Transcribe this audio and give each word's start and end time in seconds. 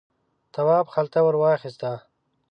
تواب 0.53 0.85
خلته 0.93 1.19
ور 1.23 1.35
واخیسته. 1.41 1.91